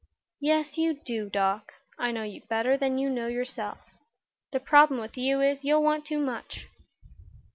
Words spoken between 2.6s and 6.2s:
than you know yourself. The trouble with you is, you'll want too